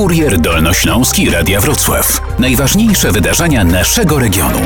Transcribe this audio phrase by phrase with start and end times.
[0.00, 2.38] Kurier Dolnośląski Radia Wrocław.
[2.38, 4.58] Najważniejsze wydarzenia naszego regionu.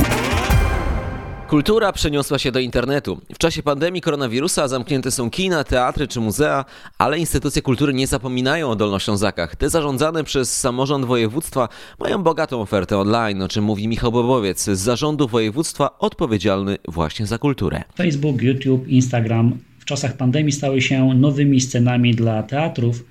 [1.49, 3.21] Kultura przeniosła się do internetu.
[3.35, 6.65] W czasie pandemii koronawirusa zamknięte są kina, teatry czy muzea,
[6.99, 9.57] ale instytucje kultury nie zapominają o Dolnoślązakach.
[9.57, 11.69] Te zarządzane przez samorząd województwa
[12.01, 17.39] mają bogatą ofertę online, o czym mówi Michał Bobowiec z zarządu województwa odpowiedzialny właśnie za
[17.39, 17.83] kulturę.
[17.97, 23.05] Facebook, YouTube, Instagram w czasach pandemii stały się nowymi scenami dla teatrów,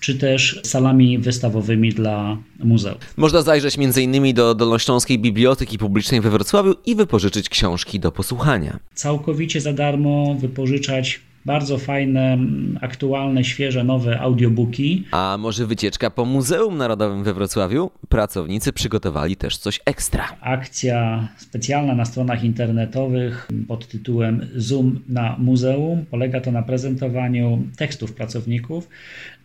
[0.00, 2.98] czy też salami wystawowymi dla muzeów.
[3.16, 4.34] Można zajrzeć m.in.
[4.34, 8.78] do Dolnośląskiej Biblioteki Publicznej we Wrocławiu i wypożyczyć książki do posłuchania.
[8.94, 12.38] Całkowicie za darmo wypożyczać bardzo fajne,
[12.80, 15.04] aktualne, świeże, nowe audiobooki.
[15.10, 17.90] A może wycieczka po Muzeum Narodowym we Wrocławiu?
[18.08, 20.28] Pracownicy przygotowali też coś ekstra.
[20.40, 26.04] Akcja specjalna na stronach internetowych pod tytułem Zoom na muzeum.
[26.10, 28.88] Polega to na prezentowaniu tekstów pracowników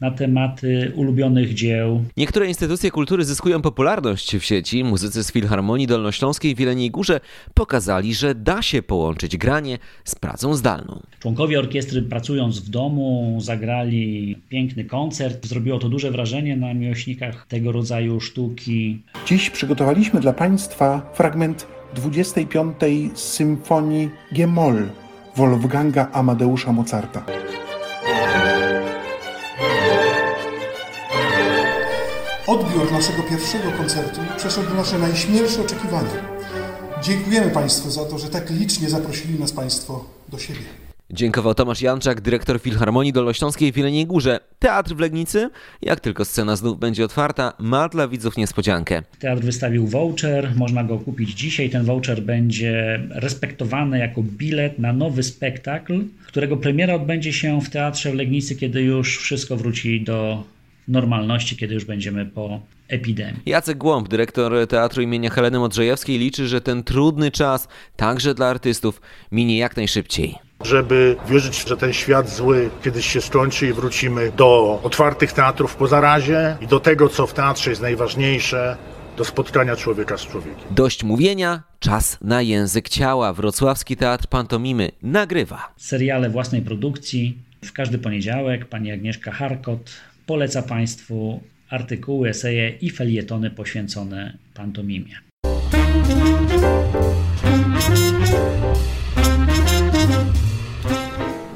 [0.02, 2.06] na tematy ulubionych dzieł.
[2.18, 4.84] Niektóre instytucje kultury zyskują popularność w sieci.
[4.84, 7.20] Muzycy z Filharmonii Dolnośląskiej w Jeleniej Górze
[7.54, 11.00] pokazali, że da się połączyć granie z pracą zdalną.
[11.20, 15.48] Członkowie orkiestry pracując w domu zagrali piękny koncert.
[15.48, 19.02] Zrobiło to duże wrażenie na miłośnikach tego rodzaju sztuki.
[19.28, 22.76] Dziś przygotowaliśmy dla Państwa fragment 25.
[23.14, 24.90] Symfonii G-moll
[25.36, 27.26] Wolfganga Amadeusza Mozarta.
[32.48, 36.36] Odbiór naszego pierwszego koncertu przeszedł nasze najśmielsze oczekiwania.
[37.04, 40.85] Dziękujemy Państwu za to, że tak licznie zaprosili nas Państwo do siebie.
[41.10, 44.40] Dziękował Tomasz Janczak, dyrektor Filharmonii Dolnośląskiej w Jeleniej Górze.
[44.60, 45.50] Teatr w Legnicy,
[45.82, 49.04] jak tylko scena znów będzie otwarta, ma dla widzów niespodziankę.
[49.20, 51.70] Teatr wystawił voucher, można go kupić dzisiaj.
[51.70, 58.12] Ten voucher będzie respektowany jako bilet na nowy spektakl, którego premiera odbędzie się w Teatrze
[58.12, 60.44] w Legnicy, kiedy już wszystko wróci do
[60.88, 63.42] normalności, kiedy już będziemy po epidemii.
[63.46, 69.02] Jacek Głąb, dyrektor Teatru imienia Heleny Modrzejewskiej, liczy, że ten trudny czas, także dla artystów,
[69.32, 74.80] minie jak najszybciej żeby wierzyć, że ten świat zły kiedyś się skończy i wrócimy do
[74.84, 78.78] otwartych teatrów po zarazie i do tego, co w teatrze jest najważniejsze,
[79.18, 80.64] do spotkania człowieka z człowiekiem.
[80.72, 83.34] Dość mówienia, czas na język ciała.
[83.34, 85.74] Wrocławski Teatr Pantomimy nagrywa.
[85.78, 89.92] Seriale własnej produkcji w każdy poniedziałek pani Agnieszka Harkot
[90.26, 91.40] poleca Państwu
[91.70, 95.16] artykuły, eseje i felietony poświęcone pantomimie.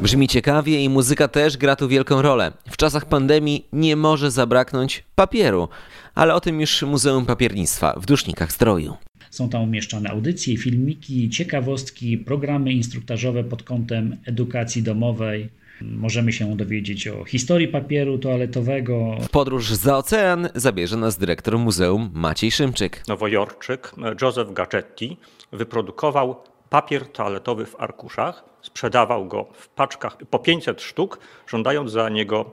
[0.10, 2.52] Brzmi ciekawie i muzyka też gra tu wielką rolę.
[2.70, 5.70] W czasach pandemii nie może zabraknąć papieru,
[6.16, 8.98] ale o tym już Muzeum Papiernictwa w Dusznikach Stroju.
[9.30, 15.50] Są tam umieszczane audycje, filmiki, ciekawostki, programy instruktażowe pod kątem edukacji domowej.
[15.82, 19.18] Możemy się dowiedzieć o historii papieru toaletowego.
[19.22, 23.04] W podróż za ocean zabierze nas dyrektor muzeum Maciej Szymczyk.
[23.08, 25.18] Nowojorczyk Joseph Gacetti
[25.52, 26.36] wyprodukował
[26.70, 32.52] papier toaletowy w arkuszach, sprzedawał go w paczkach po 500 sztuk, żądając za niego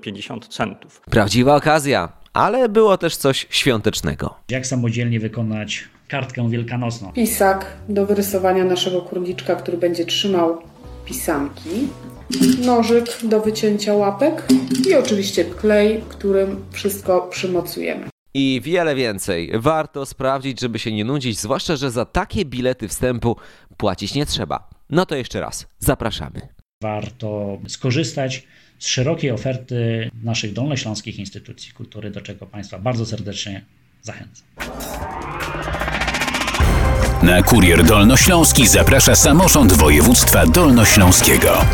[0.00, 1.00] 50 e, centów.
[1.00, 4.34] Prawdziwa okazja, ale było też coś świątecznego.
[4.48, 7.12] Jak samodzielnie wykonać kartkę wielkanocną?
[7.12, 10.62] Pisak do wyrysowania naszego kurniczka, który będzie trzymał
[11.04, 11.88] pisanki.
[12.66, 14.46] Nożyk do wycięcia łapek
[14.88, 19.50] i oczywiście klej, którym wszystko przymocujemy i wiele więcej.
[19.54, 23.36] Warto sprawdzić, żeby się nie nudzić, zwłaszcza, że za takie bilety wstępu
[23.76, 24.68] płacić nie trzeba.
[24.90, 26.48] No to jeszcze raz, zapraszamy.
[26.82, 28.42] Warto skorzystać
[28.78, 33.64] z szerokiej oferty naszych dolnośląskich instytucji kultury, do czego Państwa bardzo serdecznie
[34.02, 34.46] zachęcam.
[37.22, 41.64] Na Kurier Dolnośląski zaprasza samorząd województwa dolnośląskiego.